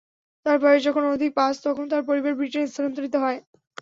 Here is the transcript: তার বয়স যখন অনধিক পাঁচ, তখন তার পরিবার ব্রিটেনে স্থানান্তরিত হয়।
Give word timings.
তার 0.45 0.57
বয়স 0.61 0.81
যখন 0.83 1.03
অনধিক 1.05 1.31
পাঁচ, 1.35 1.55
তখন 1.63 1.85
তার 1.89 2.03
পরিবার 2.09 2.33
ব্রিটেনে 2.35 2.67
স্থানান্তরিত 2.67 3.15
হয়। 3.23 3.39